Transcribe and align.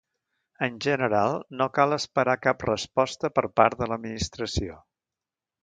En 0.67 0.79
general, 0.85 1.35
no 1.59 1.67
cal 1.75 1.93
esperar 1.99 2.35
cap 2.47 2.67
resposta 2.69 3.33
per 3.37 3.47
part 3.61 3.79
de 3.83 3.91
l'Administració. 3.93 4.83